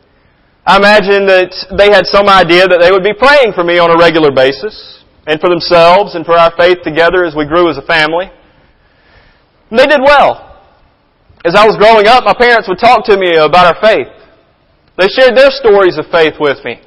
I 0.67 0.79
imagine 0.79 1.31
that 1.31 1.55
they 1.79 1.95
had 1.95 2.07
some 2.11 2.27
idea 2.27 2.67
that 2.67 2.83
they 2.83 2.91
would 2.91 3.07
be 3.07 3.15
praying 3.15 3.55
for 3.55 3.63
me 3.63 3.79
on 3.79 3.91
a 3.91 3.99
regular 3.99 4.35
basis 4.35 5.03
and 5.27 5.39
for 5.39 5.49
themselves 5.49 6.15
and 6.15 6.27
for 6.27 6.35
our 6.35 6.51
faith 6.59 6.83
together 6.83 7.23
as 7.25 7.35
we 7.35 7.47
grew 7.47 7.71
as 7.71 7.79
a 7.79 7.87
family. 7.87 8.31
And 9.71 9.79
they 9.79 9.87
did 9.87 10.03
well. 10.03 10.54
As 11.45 11.53
I 11.53 11.69
was 11.69 11.77
growing 11.77 12.09
up, 12.09 12.25
my 12.25 12.33
parents 12.33 12.69
would 12.73 12.81
talk 12.81 13.05
to 13.05 13.21
me 13.21 13.37
about 13.37 13.69
our 13.69 13.79
faith. 13.85 14.09
They 14.97 15.13
shared 15.13 15.37
their 15.37 15.53
stories 15.53 16.01
of 16.01 16.09
faith 16.09 16.41
with 16.41 16.65
me. 16.65 16.81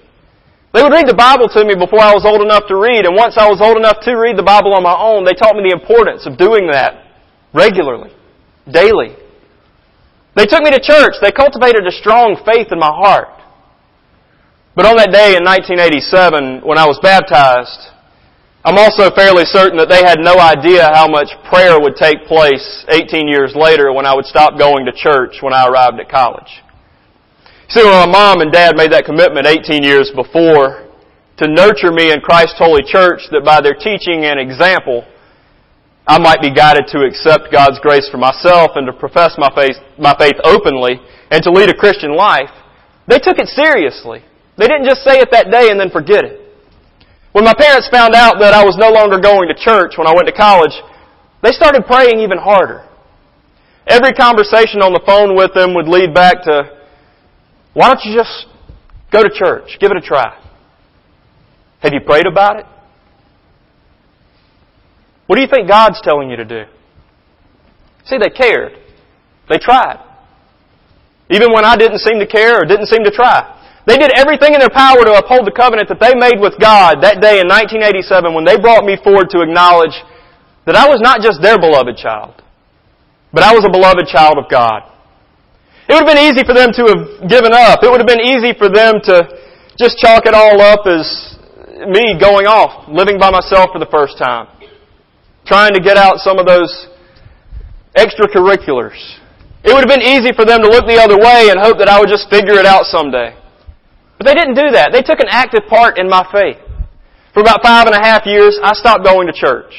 They 0.74 0.82
would 0.82 0.92
read 0.92 1.06
the 1.06 1.14
Bible 1.18 1.46
to 1.54 1.62
me 1.62 1.78
before 1.78 2.02
I 2.02 2.14
was 2.14 2.26
old 2.26 2.42
enough 2.42 2.66
to 2.68 2.76
read, 2.76 3.06
and 3.06 3.14
once 3.14 3.38
I 3.38 3.46
was 3.46 3.62
old 3.62 3.78
enough 3.78 4.02
to 4.10 4.18
read 4.18 4.34
the 4.34 4.46
Bible 4.46 4.74
on 4.74 4.82
my 4.82 4.98
own, 4.98 5.26
they 5.26 5.38
taught 5.38 5.54
me 5.54 5.62
the 5.62 5.78
importance 5.78 6.26
of 6.26 6.42
doing 6.42 6.74
that 6.74 7.06
regularly, 7.54 8.10
daily. 8.66 9.14
They 10.34 10.46
took 10.46 10.62
me 10.62 10.74
to 10.74 10.82
church. 10.82 11.18
They 11.22 11.32
cultivated 11.32 11.86
a 11.86 11.94
strong 11.94 12.38
faith 12.46 12.74
in 12.74 12.78
my 12.78 12.94
heart. 12.94 13.30
But 14.74 14.86
on 14.86 14.98
that 14.98 15.10
day 15.10 15.34
in 15.34 15.46
1987, 15.46 16.62
when 16.62 16.78
I 16.78 16.86
was 16.86 17.02
baptized, 17.02 17.94
I'm 18.68 18.76
also 18.76 19.08
fairly 19.16 19.48
certain 19.48 19.80
that 19.80 19.88
they 19.88 20.04
had 20.04 20.20
no 20.20 20.36
idea 20.36 20.92
how 20.92 21.08
much 21.08 21.32
prayer 21.48 21.80
would 21.80 21.96
take 21.96 22.28
place 22.28 22.84
18 22.92 23.24
years 23.24 23.56
later 23.56 23.96
when 23.96 24.04
I 24.04 24.12
would 24.12 24.28
stop 24.28 24.60
going 24.60 24.84
to 24.84 24.92
church 24.92 25.40
when 25.40 25.56
I 25.56 25.72
arrived 25.72 26.04
at 26.04 26.12
college. 26.12 26.52
See, 27.72 27.80
when 27.80 27.96
my 27.96 28.12
mom 28.12 28.44
and 28.44 28.52
dad 28.52 28.76
made 28.76 28.92
that 28.92 29.08
commitment 29.08 29.48
18 29.48 29.88
years 29.88 30.12
before 30.12 30.84
to 31.40 31.48
nurture 31.48 31.96
me 31.96 32.12
in 32.12 32.20
Christ's 32.20 32.60
holy 32.60 32.84
church, 32.84 33.24
that 33.32 33.48
by 33.48 33.64
their 33.64 33.72
teaching 33.72 34.28
and 34.28 34.36
example, 34.36 35.08
I 36.04 36.20
might 36.20 36.44
be 36.44 36.52
guided 36.52 36.92
to 36.92 37.08
accept 37.08 37.48
God's 37.56 37.80
grace 37.80 38.12
for 38.12 38.20
myself 38.20 38.76
and 38.76 38.84
to 38.84 38.92
profess 38.92 39.40
my 39.40 39.48
faith, 39.56 39.80
my 39.96 40.12
faith 40.20 40.44
openly 40.44 41.00
and 41.32 41.40
to 41.48 41.56
lead 41.56 41.72
a 41.72 41.78
Christian 41.80 42.20
life. 42.20 42.52
They 43.08 43.24
took 43.24 43.40
it 43.40 43.48
seriously. 43.48 44.28
They 44.60 44.68
didn't 44.68 44.92
just 44.92 45.08
say 45.08 45.24
it 45.24 45.32
that 45.32 45.56
day 45.56 45.72
and 45.72 45.80
then 45.80 45.88
forget 45.90 46.28
it. 46.28 46.47
When 47.38 47.46
my 47.46 47.54
parents 47.54 47.88
found 47.90 48.16
out 48.16 48.40
that 48.40 48.56
I 48.56 48.66
was 48.66 48.78
no 48.82 48.90
longer 48.90 49.20
going 49.20 49.48
to 49.50 49.54
church 49.54 49.94
when 49.96 50.08
I 50.08 50.14
went 50.16 50.26
to 50.26 50.34
college, 50.34 50.74
they 51.44 51.52
started 51.52 51.86
praying 51.86 52.18
even 52.18 52.40
harder. 52.40 52.82
Every 53.86 54.12
conversation 54.14 54.82
on 54.82 54.92
the 54.92 55.04
phone 55.06 55.38
with 55.38 55.54
them 55.54 55.76
would 55.76 55.88
lead 55.88 56.16
back 56.16 56.42
to, 56.50 56.82
why 57.76 57.94
don't 57.94 58.02
you 58.06 58.18
just 58.18 58.48
go 59.12 59.22
to 59.22 59.30
church? 59.30 59.78
Give 59.80 59.92
it 59.92 59.98
a 59.98 60.02
try. 60.02 60.34
Have 61.82 61.94
you 61.94 62.00
prayed 62.02 62.26
about 62.26 62.58
it? 62.58 62.66
What 65.28 65.36
do 65.36 65.44
you 65.44 65.48
think 65.48 65.68
God's 65.68 66.02
telling 66.02 66.32
you 66.32 66.38
to 66.38 66.46
do? 66.46 66.64
See, 68.06 68.18
they 68.18 68.32
cared. 68.32 68.80
They 69.48 69.60
tried. 69.60 70.02
Even 71.30 71.54
when 71.54 71.66
I 71.66 71.78
didn't 71.78 72.00
seem 72.00 72.18
to 72.18 72.26
care 72.26 72.58
or 72.60 72.66
didn't 72.66 72.88
seem 72.88 73.04
to 73.04 73.12
try. 73.12 73.57
They 73.88 73.96
did 73.96 74.12
everything 74.20 74.54
in 74.54 74.60
their 74.60 74.74
power 74.74 75.00
to 75.00 75.16
uphold 75.16 75.48
the 75.48 75.56
covenant 75.56 75.88
that 75.88 76.04
they 76.04 76.12
made 76.12 76.44
with 76.44 76.60
God 76.60 77.00
that 77.02 77.24
day 77.24 77.40
in 77.40 77.48
1987 77.48 78.36
when 78.36 78.44
they 78.44 78.60
brought 78.60 78.84
me 78.84 79.00
forward 79.00 79.32
to 79.32 79.40
acknowledge 79.40 79.96
that 80.68 80.76
I 80.76 80.92
was 80.92 81.00
not 81.00 81.24
just 81.24 81.40
their 81.40 81.56
beloved 81.56 81.96
child, 81.96 82.44
but 83.32 83.48
I 83.48 83.56
was 83.56 83.64
a 83.64 83.72
beloved 83.72 84.12
child 84.12 84.36
of 84.36 84.52
God. 84.52 84.84
It 85.88 85.96
would 85.96 86.04
have 86.04 86.12
been 86.12 86.28
easy 86.28 86.44
for 86.44 86.52
them 86.52 86.76
to 86.76 86.84
have 86.92 87.32
given 87.32 87.56
up. 87.56 87.80
It 87.80 87.88
would 87.88 88.04
have 88.04 88.12
been 88.12 88.28
easy 88.28 88.52
for 88.52 88.68
them 88.68 89.00
to 89.08 89.16
just 89.80 89.96
chalk 90.04 90.28
it 90.28 90.36
all 90.36 90.60
up 90.60 90.84
as 90.84 91.08
me 91.88 92.20
going 92.20 92.44
off, 92.44 92.92
living 92.92 93.16
by 93.16 93.32
myself 93.32 93.72
for 93.72 93.80
the 93.80 93.88
first 93.88 94.20
time 94.20 94.52
trying 95.48 95.74
to 95.74 95.80
get 95.80 95.96
out 95.96 96.20
some 96.20 96.38
of 96.38 96.46
those 96.46 96.70
extracurriculars. 97.96 99.00
It 99.64 99.72
would 99.72 99.88
have 99.88 99.90
been 99.90 100.04
easy 100.04 100.36
for 100.36 100.44
them 100.46 100.62
to 100.62 100.68
look 100.68 100.86
the 100.86 101.00
other 101.00 101.18
way 101.18 101.50
and 101.50 101.58
hope 101.58 101.80
that 101.80 101.88
I 101.88 102.00
would 102.00 102.10
just 102.12 102.30
figure 102.30 102.60
it 102.60 102.68
out 102.68 102.84
someday. 102.84 103.34
But 104.18 104.26
they 104.26 104.34
didn't 104.34 104.56
do 104.56 104.72
that. 104.74 104.90
They 104.92 105.02
took 105.02 105.20
an 105.20 105.30
active 105.30 105.70
part 105.70 105.98
in 105.98 106.10
my 106.10 106.26
faith. 106.32 106.58
For 107.34 107.42
about 107.42 107.62
five 107.62 107.86
and 107.86 107.96
a 107.96 108.02
half 108.02 108.26
years, 108.26 108.60
I 108.64 108.74
stopped 108.74 109.04
going 109.04 109.28
to 109.28 109.34
church. 109.34 109.74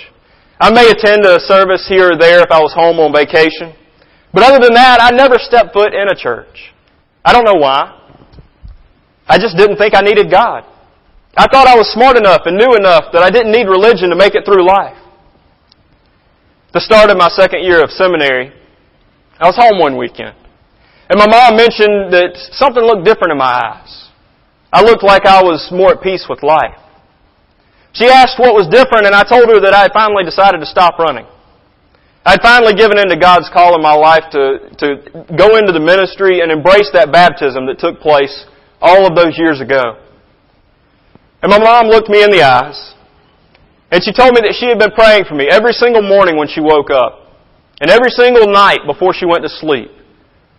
I 0.60 0.70
may 0.70 0.90
attend 0.90 1.26
a 1.26 1.40
service 1.40 1.86
here 1.88 2.12
or 2.12 2.18
there 2.18 2.40
if 2.40 2.50
I 2.50 2.60
was 2.60 2.72
home 2.74 2.98
on 2.98 3.12
vacation. 3.12 3.74
But 4.32 4.42
other 4.42 4.62
than 4.62 4.74
that, 4.74 5.00
I 5.00 5.10
never 5.10 5.38
stepped 5.38 5.72
foot 5.72 5.94
in 5.94 6.06
a 6.08 6.14
church. 6.14 6.70
I 7.24 7.32
don't 7.32 7.44
know 7.44 7.58
why. 7.58 7.94
I 9.26 9.38
just 9.38 9.56
didn't 9.56 9.76
think 9.76 9.94
I 9.94 10.00
needed 10.00 10.30
God. 10.30 10.64
I 11.36 11.46
thought 11.46 11.66
I 11.66 11.76
was 11.76 11.90
smart 11.92 12.16
enough 12.16 12.42
and 12.46 12.56
knew 12.56 12.74
enough 12.74 13.12
that 13.12 13.22
I 13.22 13.30
didn't 13.30 13.52
need 13.52 13.66
religion 13.66 14.10
to 14.10 14.16
make 14.16 14.34
it 14.34 14.44
through 14.44 14.66
life. 14.66 14.96
The 16.72 16.80
start 16.80 17.10
of 17.10 17.16
my 17.16 17.28
second 17.28 17.62
year 17.62 17.82
of 17.82 17.90
seminary, 17.90 18.52
I 19.38 19.46
was 19.46 19.56
home 19.56 19.78
one 19.78 19.96
weekend. 19.96 20.34
And 21.08 21.18
my 21.18 21.26
mom 21.26 21.56
mentioned 21.56 22.12
that 22.12 22.36
something 22.52 22.82
looked 22.82 23.04
different 23.04 23.32
in 23.32 23.38
my 23.38 23.54
eyes. 23.54 24.07
I 24.72 24.82
looked 24.82 25.02
like 25.02 25.24
I 25.24 25.42
was 25.42 25.68
more 25.72 25.92
at 25.92 26.02
peace 26.02 26.26
with 26.28 26.42
life. 26.42 26.76
She 27.92 28.06
asked 28.06 28.38
what 28.38 28.54
was 28.54 28.68
different 28.68 29.06
and 29.06 29.14
I 29.14 29.24
told 29.24 29.48
her 29.48 29.60
that 29.60 29.72
I 29.74 29.88
had 29.88 29.92
finally 29.92 30.24
decided 30.24 30.58
to 30.60 30.66
stop 30.66 30.98
running. 30.98 31.26
I'd 32.24 32.42
finally 32.42 32.74
given 32.74 32.98
in 32.98 33.08
to 33.08 33.16
God's 33.16 33.48
call 33.48 33.74
in 33.74 33.80
my 33.80 33.94
life 33.94 34.28
to, 34.32 34.68
to 34.78 34.86
go 35.32 35.56
into 35.56 35.72
the 35.72 35.80
ministry 35.80 36.40
and 36.40 36.52
embrace 36.52 36.90
that 36.92 37.10
baptism 37.10 37.64
that 37.66 37.78
took 37.78 38.00
place 38.00 38.44
all 38.80 39.06
of 39.06 39.16
those 39.16 39.38
years 39.38 39.60
ago. 39.60 39.96
And 41.42 41.48
my 41.48 41.58
mom 41.58 41.86
looked 41.86 42.10
me 42.10 42.22
in 42.22 42.30
the 42.30 42.42
eyes 42.42 42.76
and 43.90 44.04
she 44.04 44.12
told 44.12 44.34
me 44.34 44.44
that 44.44 44.54
she 44.60 44.68
had 44.68 44.78
been 44.78 44.92
praying 44.92 45.24
for 45.24 45.34
me 45.34 45.48
every 45.50 45.72
single 45.72 46.02
morning 46.02 46.36
when 46.36 46.48
she 46.48 46.60
woke 46.60 46.90
up, 46.90 47.40
and 47.80 47.90
every 47.90 48.10
single 48.10 48.46
night 48.52 48.80
before 48.86 49.14
she 49.14 49.24
went 49.24 49.42
to 49.42 49.48
sleep, 49.48 49.90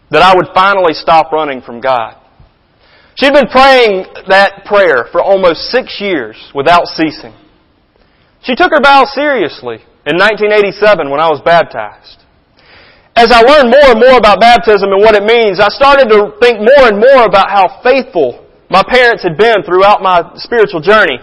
that 0.10 0.24
I 0.24 0.34
would 0.36 0.48
finally 0.54 0.94
stop 0.94 1.32
running 1.32 1.62
from 1.62 1.80
God. 1.80 2.18
She 3.20 3.28
had 3.28 3.36
been 3.36 3.52
praying 3.52 4.08
that 4.32 4.64
prayer 4.64 5.12
for 5.12 5.20
almost 5.20 5.76
six 5.76 6.00
years 6.00 6.40
without 6.56 6.88
ceasing. 6.88 7.36
She 8.48 8.56
took 8.56 8.72
her 8.72 8.80
vow 8.80 9.04
seriously 9.04 9.84
in 10.08 10.16
1987 10.16 11.12
when 11.12 11.20
I 11.20 11.28
was 11.28 11.44
baptized. 11.44 12.24
As 13.20 13.36
I 13.36 13.44
learned 13.44 13.76
more 13.76 13.92
and 13.92 14.00
more 14.00 14.16
about 14.16 14.40
baptism 14.40 14.96
and 14.96 15.04
what 15.04 15.20
it 15.20 15.28
means, 15.28 15.60
I 15.60 15.68
started 15.68 16.08
to 16.08 16.32
think 16.40 16.64
more 16.64 16.88
and 16.88 16.96
more 16.96 17.28
about 17.28 17.52
how 17.52 17.84
faithful 17.84 18.48
my 18.72 18.88
parents 18.88 19.28
had 19.28 19.36
been 19.36 19.68
throughout 19.68 20.00
my 20.00 20.24
spiritual 20.40 20.80
journey. 20.80 21.20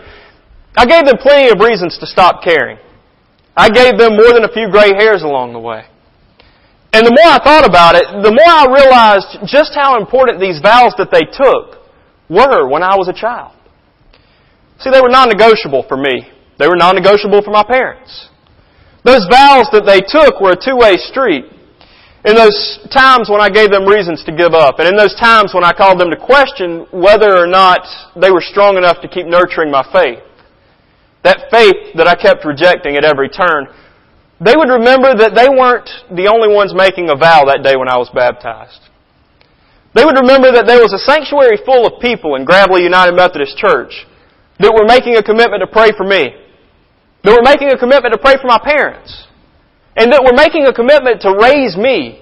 I 0.76 0.84
gave 0.84 1.08
them 1.08 1.16
plenty 1.16 1.48
of 1.48 1.64
reasons 1.64 1.96
to 1.96 2.06
stop 2.06 2.44
caring. 2.44 2.76
I 3.56 3.72
gave 3.72 3.96
them 3.96 4.20
more 4.20 4.36
than 4.36 4.44
a 4.44 4.52
few 4.52 4.68
gray 4.68 4.92
hairs 4.92 5.24
along 5.24 5.56
the 5.56 5.64
way. 5.64 5.88
And 6.92 7.08
the 7.08 7.16
more 7.16 7.32
I 7.32 7.40
thought 7.40 7.64
about 7.64 7.96
it, 7.96 8.04
the 8.20 8.36
more 8.36 8.52
I 8.52 8.68
realized 8.68 9.48
just 9.48 9.72
how 9.72 9.96
important 9.96 10.44
these 10.44 10.60
vows 10.60 10.92
that 11.00 11.08
they 11.08 11.24
took 11.32 11.75
were 12.28 12.68
when 12.68 12.82
I 12.82 12.96
was 12.96 13.08
a 13.08 13.12
child. 13.12 13.52
See, 14.78 14.90
they 14.90 15.00
were 15.00 15.08
non-negotiable 15.08 15.84
for 15.88 15.96
me. 15.96 16.28
They 16.58 16.68
were 16.68 16.76
non-negotiable 16.76 17.42
for 17.42 17.50
my 17.50 17.64
parents. 17.64 18.28
Those 19.04 19.26
vows 19.30 19.68
that 19.72 19.86
they 19.86 20.00
took 20.00 20.40
were 20.40 20.52
a 20.52 20.58
two-way 20.58 20.96
street. 20.96 21.44
In 22.26 22.34
those 22.34 22.82
times 22.90 23.30
when 23.30 23.40
I 23.40 23.48
gave 23.48 23.70
them 23.70 23.86
reasons 23.86 24.24
to 24.24 24.34
give 24.34 24.52
up, 24.52 24.80
and 24.80 24.88
in 24.88 24.96
those 24.96 25.14
times 25.14 25.54
when 25.54 25.62
I 25.62 25.72
called 25.72 26.00
them 26.00 26.10
to 26.10 26.18
question 26.18 26.86
whether 26.90 27.38
or 27.38 27.46
not 27.46 27.86
they 28.18 28.32
were 28.32 28.42
strong 28.42 28.76
enough 28.76 29.00
to 29.02 29.08
keep 29.08 29.26
nurturing 29.26 29.70
my 29.70 29.86
faith, 29.94 30.26
that 31.22 31.46
faith 31.50 31.94
that 31.94 32.08
I 32.08 32.16
kept 32.16 32.44
rejecting 32.44 32.96
at 32.96 33.04
every 33.04 33.28
turn, 33.28 33.70
they 34.40 34.56
would 34.56 34.68
remember 34.68 35.14
that 35.14 35.38
they 35.38 35.48
weren't 35.48 35.88
the 36.10 36.26
only 36.26 36.52
ones 36.52 36.74
making 36.74 37.08
a 37.10 37.16
vow 37.16 37.46
that 37.46 37.62
day 37.62 37.76
when 37.76 37.88
I 37.88 37.96
was 37.96 38.10
baptized. 38.12 38.90
They 39.96 40.04
would 40.04 40.20
remember 40.20 40.52
that 40.52 40.68
there 40.68 40.84
was 40.84 40.92
a 40.92 41.00
sanctuary 41.00 41.56
full 41.64 41.88
of 41.88 41.98
people 42.04 42.36
in 42.36 42.44
Gravely 42.44 42.84
United 42.84 43.16
Methodist 43.16 43.56
Church 43.56 44.04
that 44.60 44.68
were 44.68 44.84
making 44.84 45.16
a 45.16 45.22
commitment 45.24 45.64
to 45.64 45.66
pray 45.66 45.96
for 45.96 46.04
me, 46.04 46.36
that 47.24 47.32
were 47.32 47.42
making 47.42 47.72
a 47.72 47.78
commitment 47.80 48.12
to 48.12 48.20
pray 48.20 48.36
for 48.36 48.46
my 48.46 48.60
parents, 48.60 49.24
and 49.96 50.12
that 50.12 50.20
were 50.20 50.36
making 50.36 50.68
a 50.68 50.72
commitment 50.76 51.24
to 51.24 51.32
raise 51.32 51.80
me 51.80 52.20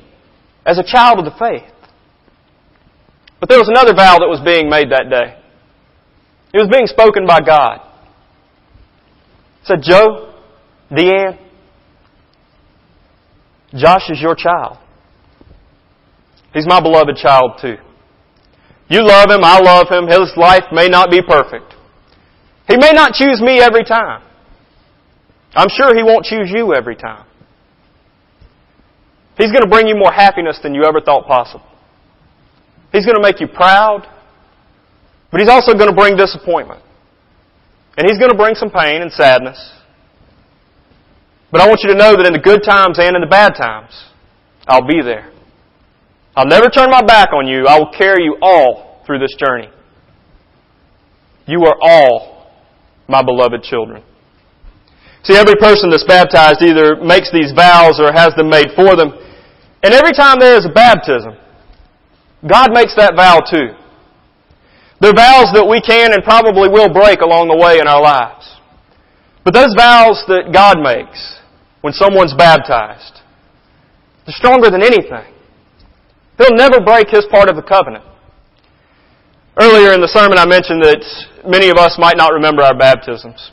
as 0.65 0.79
a 0.79 0.87
child 0.87 1.19
of 1.19 1.27
the 1.27 1.35
faith. 1.35 1.67
But 3.41 3.51
there 3.51 3.59
was 3.59 3.69
another 3.69 3.93
vow 3.93 4.23
that 4.23 4.31
was 4.31 4.41
being 4.47 4.71
made 4.71 4.95
that 4.95 5.11
day. 5.11 5.35
It 6.55 6.59
was 6.63 6.71
being 6.71 6.87
spoken 6.87 7.27
by 7.27 7.41
God 7.41 7.83
said, 9.65 9.83
Joe, 9.83 10.35
Deanne, 10.93 11.39
Josh 13.75 14.11
is 14.11 14.21
your 14.21 14.35
child. 14.37 14.79
He's 16.55 16.67
my 16.67 16.81
beloved 16.81 17.17
child 17.17 17.59
too. 17.61 17.77
You 18.89 19.05
love 19.05 19.31
him, 19.31 19.45
I 19.45 19.61
love 19.61 19.89
him. 19.91 20.07
His 20.07 20.33
life 20.37 20.65
may 20.73 20.89
not 20.89 21.11
be 21.11 21.21
perfect. 21.21 21.75
He 22.69 22.77
may 22.77 22.93
not 22.93 23.13
choose 23.13 23.43
me 23.43 23.61
every 23.61 23.85
time. 23.85 24.23
I'm 25.55 25.69
sure 25.69 25.95
he 25.95 26.03
won't 26.03 26.25
choose 26.25 26.51
you 26.51 26.75
every 26.75 26.97
time. 26.97 27.27
He's 29.37 29.51
going 29.51 29.63
to 29.63 29.69
bring 29.69 29.89
you 29.89 29.97
more 29.97 30.13
happiness 30.13 30.59
than 30.63 30.75
you 30.75 30.85
ever 30.85 31.01
thought 31.01 31.27
possible. 31.27 31.67
He's 32.93 33.05
going 33.05 33.17
to 33.17 33.23
make 33.23 33.41
you 33.41 33.49
proud, 33.49 34.07
but 35.31 35.41
he's 35.41 35.51
also 35.51 35.75
going 35.75 35.91
to 35.91 35.95
bring 35.95 36.17
disappointment. 36.17 36.81
And 37.97 38.09
He's 38.09 38.19
going 38.19 38.31
to 38.31 38.37
bring 38.37 38.55
some 38.55 38.71
pain 38.71 39.03
and 39.03 39.13
sadness. 39.13 39.59
But 41.53 41.61
I 41.61 41.69
want 41.69 41.81
you 41.83 41.91
to 41.91 41.95
know 41.95 42.17
that 42.17 42.27
in 42.27 42.33
the 42.33 42.43
good 42.43 42.63
times 42.65 42.99
and 42.99 43.15
in 43.15 43.23
the 43.23 43.29
bad 43.29 43.55
times, 43.55 43.93
I'll 44.67 44.87
be 44.87 45.01
there. 45.03 45.31
I'll 46.37 46.47
never 46.47 46.69
turn 46.69 46.91
my 46.91 47.03
back 47.03 47.33
on 47.33 47.47
you. 47.47 47.67
I 47.67 47.79
will 47.79 47.93
carry 47.97 48.25
you 48.25 48.37
all 48.43 49.03
through 49.07 49.21
this 49.21 49.35
journey. 49.39 49.69
You 51.47 51.63
are 51.65 51.77
all 51.81 52.51
my 53.09 53.23
beloved 53.23 53.63
children. 53.63 54.03
See, 55.23 55.37
every 55.37 55.55
person 55.57 55.91
that's 55.91 56.05
baptized 56.05 56.63
either 56.63 56.97
makes 56.97 57.31
these 57.33 57.53
vows 57.53 58.01
or 58.01 58.13
has 58.13 58.35
them 58.37 58.51
made 58.51 58.69
for 58.77 58.97
them. 58.97 59.13
And 59.83 59.95
every 59.95 60.13
time 60.13 60.39
there 60.41 60.57
is 60.57 60.67
a 60.67 60.73
baptism, 60.73 61.37
God 62.47 62.71
makes 62.73 62.95
that 62.97 63.15
vow 63.17 63.41
too. 63.41 63.73
They're 65.01 65.15
vows 65.15 65.53
that 65.55 65.67
we 65.69 65.81
can 65.81 66.13
and 66.13 66.23
probably 66.25 66.69
will 66.69 66.93
break 66.93 67.21
along 67.21 67.49
the 67.49 67.57
way 67.57 67.79
in 67.79 67.87
our 67.87 68.01
lives. 68.01 68.49
But 69.45 69.55
those 69.55 69.75
vows 69.77 70.25
that 70.29 70.53
God 70.53 70.81
makes 70.81 71.41
when 71.83 71.93
someone's 71.93 72.35
baptized, 72.35 73.21
they're 74.25 74.35
stronger 74.35 74.71
than 74.71 74.83
anything. 74.83 75.34
He'll 76.39 76.57
never 76.57 76.81
break 76.81 77.09
His 77.11 77.27
part 77.31 77.49
of 77.49 77.57
the 77.57 77.63
covenant. 77.63 78.05
Earlier 79.61 79.95
in 79.95 80.01
the 80.03 80.11
sermon 80.11 80.39
I 80.39 80.47
mentioned 80.47 80.83
that 80.83 81.03
many 81.47 81.71
of 81.71 81.79
us 81.79 81.95
might 81.99 82.17
not 82.17 82.35
remember 82.35 82.63
our 82.63 82.75
baptisms. 82.75 83.53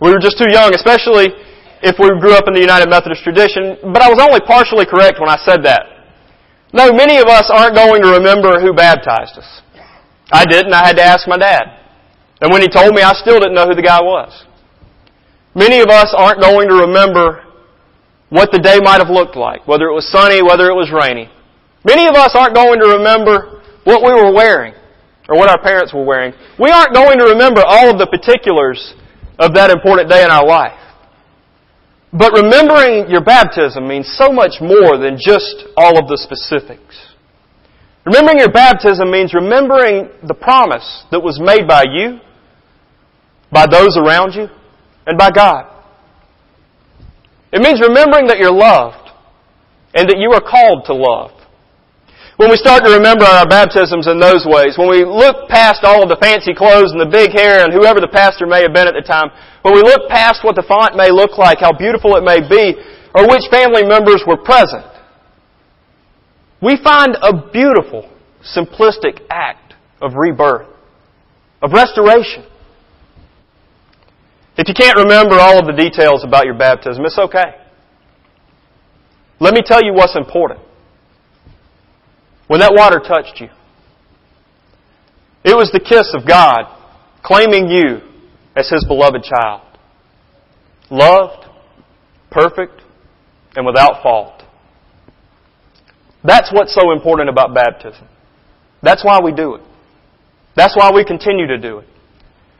We 0.00 0.12
were 0.12 0.20
just 0.20 0.36
too 0.36 0.50
young, 0.52 0.74
especially 0.74 1.32
if 1.80 1.96
we 1.96 2.12
grew 2.20 2.34
up 2.34 2.46
in 2.46 2.54
the 2.54 2.60
United 2.60 2.90
Methodist 2.90 3.24
tradition, 3.24 3.78
but 3.94 4.02
I 4.02 4.10
was 4.10 4.20
only 4.20 4.40
partially 4.44 4.84
correct 4.84 5.18
when 5.18 5.30
I 5.30 5.40
said 5.46 5.64
that. 5.64 5.98
No, 6.72 6.92
many 6.92 7.16
of 7.16 7.26
us 7.26 7.48
aren't 7.48 7.74
going 7.74 8.02
to 8.02 8.20
remember 8.20 8.60
who 8.60 8.74
baptized 8.74 9.40
us. 9.40 9.48
I 10.30 10.44
didn't, 10.44 10.74
I 10.74 10.84
had 10.84 10.96
to 11.00 11.02
ask 11.02 11.26
my 11.26 11.38
dad. 11.38 11.64
And 12.40 12.52
when 12.52 12.60
he 12.60 12.68
told 12.68 12.94
me, 12.94 13.02
I 13.02 13.14
still 13.14 13.40
didn't 13.40 13.54
know 13.54 13.66
who 13.66 13.74
the 13.74 13.82
guy 13.82 14.02
was. 14.02 14.44
Many 15.54 15.80
of 15.80 15.88
us 15.88 16.12
aren't 16.16 16.40
going 16.40 16.68
to 16.68 16.84
remember 16.86 17.42
what 18.28 18.52
the 18.52 18.58
day 18.58 18.78
might 18.84 19.00
have 19.00 19.08
looked 19.08 19.34
like, 19.34 19.66
whether 19.66 19.88
it 19.88 19.94
was 19.94 20.06
sunny, 20.12 20.42
whether 20.42 20.68
it 20.68 20.74
was 20.74 20.92
rainy. 20.92 21.30
Many 21.84 22.06
of 22.06 22.14
us 22.14 22.34
aren't 22.34 22.54
going 22.54 22.80
to 22.80 22.98
remember 22.98 23.62
what 23.84 24.02
we 24.02 24.12
were 24.12 24.32
wearing 24.32 24.74
or 25.28 25.36
what 25.36 25.48
our 25.48 25.60
parents 25.60 25.92
were 25.92 26.04
wearing. 26.04 26.32
We 26.58 26.70
aren't 26.70 26.94
going 26.94 27.18
to 27.18 27.26
remember 27.26 27.62
all 27.64 27.90
of 27.90 27.98
the 27.98 28.06
particulars 28.06 28.94
of 29.38 29.54
that 29.54 29.70
important 29.70 30.08
day 30.08 30.24
in 30.24 30.30
our 30.30 30.46
life. 30.46 30.78
But 32.12 32.32
remembering 32.32 33.10
your 33.10 33.22
baptism 33.22 33.86
means 33.86 34.08
so 34.16 34.32
much 34.32 34.60
more 34.60 34.96
than 34.96 35.18
just 35.20 35.64
all 35.76 35.98
of 35.98 36.08
the 36.08 36.16
specifics. 36.16 37.14
Remembering 38.06 38.38
your 38.38 38.50
baptism 38.50 39.10
means 39.10 39.34
remembering 39.34 40.08
the 40.26 40.34
promise 40.34 41.04
that 41.10 41.20
was 41.20 41.38
made 41.38 41.68
by 41.68 41.84
you, 41.84 42.18
by 43.52 43.66
those 43.70 43.98
around 43.98 44.32
you, 44.32 44.48
and 45.06 45.18
by 45.18 45.30
God. 45.30 45.66
It 47.52 47.60
means 47.60 47.80
remembering 47.80 48.26
that 48.28 48.38
you're 48.38 48.52
loved 48.52 49.10
and 49.94 50.08
that 50.08 50.16
you 50.18 50.32
are 50.32 50.40
called 50.40 50.84
to 50.86 50.94
love. 50.94 51.37
When 52.38 52.50
we 52.50 52.56
start 52.56 52.86
to 52.86 52.94
remember 52.94 53.26
our 53.26 53.48
baptisms 53.50 54.06
in 54.06 54.20
those 54.22 54.46
ways, 54.46 54.78
when 54.78 54.88
we 54.88 55.02
look 55.02 55.50
past 55.50 55.82
all 55.82 56.06
of 56.06 56.08
the 56.08 56.22
fancy 56.22 56.54
clothes 56.54 56.94
and 56.94 57.02
the 57.02 57.10
big 57.10 57.34
hair 57.34 57.66
and 57.66 57.74
whoever 57.74 57.98
the 57.98 58.06
pastor 58.06 58.46
may 58.46 58.62
have 58.62 58.72
been 58.72 58.86
at 58.86 58.94
the 58.94 59.02
time, 59.02 59.34
when 59.62 59.74
we 59.74 59.82
look 59.82 60.06
past 60.08 60.46
what 60.46 60.54
the 60.54 60.62
font 60.62 60.94
may 60.94 61.10
look 61.10 61.34
like, 61.36 61.58
how 61.58 61.74
beautiful 61.74 62.14
it 62.14 62.22
may 62.22 62.38
be, 62.38 62.78
or 63.10 63.26
which 63.26 63.42
family 63.50 63.82
members 63.82 64.22
were 64.22 64.36
present, 64.38 64.86
we 66.62 66.78
find 66.78 67.18
a 67.18 67.50
beautiful, 67.50 68.08
simplistic 68.46 69.18
act 69.28 69.74
of 70.00 70.14
rebirth, 70.14 70.70
of 71.60 71.72
restoration. 71.72 72.46
If 74.54 74.68
you 74.70 74.78
can't 74.78 74.96
remember 74.96 75.42
all 75.42 75.58
of 75.58 75.66
the 75.66 75.74
details 75.74 76.22
about 76.22 76.46
your 76.46 76.56
baptism, 76.56 77.04
it's 77.04 77.18
okay. 77.18 77.66
Let 79.40 79.54
me 79.54 79.62
tell 79.66 79.82
you 79.82 79.92
what's 79.92 80.14
important. 80.14 80.67
When 82.48 82.60
that 82.60 82.72
water 82.74 82.98
touched 82.98 83.40
you, 83.40 83.48
it 85.44 85.54
was 85.54 85.70
the 85.72 85.80
kiss 85.80 86.12
of 86.14 86.26
God 86.26 86.64
claiming 87.22 87.68
you 87.68 88.00
as 88.56 88.68
His 88.68 88.84
beloved 88.84 89.22
child. 89.22 89.62
Loved, 90.90 91.46
perfect, 92.30 92.82
and 93.54 93.64
without 93.64 94.02
fault. 94.02 94.42
That's 96.24 96.50
what's 96.52 96.74
so 96.74 96.90
important 96.92 97.28
about 97.28 97.54
baptism. 97.54 98.08
That's 98.82 99.04
why 99.04 99.20
we 99.22 99.32
do 99.32 99.54
it. 99.54 99.62
That's 100.56 100.76
why 100.76 100.90
we 100.92 101.04
continue 101.04 101.46
to 101.46 101.58
do 101.58 101.78
it. 101.78 101.88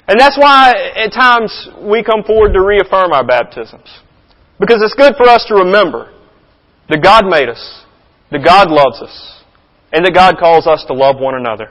And 0.07 0.19
that's 0.19 0.39
why 0.39 0.73
at 0.97 1.13
times 1.13 1.69
we 1.83 2.03
come 2.03 2.23
forward 2.25 2.53
to 2.53 2.63
reaffirm 2.63 3.13
our 3.13 3.27
baptisms. 3.27 3.89
Because 4.59 4.83
it's 4.83 4.95
good 4.95 5.15
for 5.17 5.29
us 5.29 5.45
to 5.49 5.55
remember 5.57 6.13
that 6.89 7.03
God 7.03 7.27
made 7.27 7.49
us, 7.49 7.85
that 8.31 8.45
God 8.45 8.71
loves 8.71 9.03
us, 9.03 9.38
and 9.93 10.05
that 10.05 10.15
God 10.15 10.39
calls 10.39 10.67
us 10.67 10.85
to 10.89 10.95
love 10.95 11.17
one 11.19 11.35
another. 11.35 11.71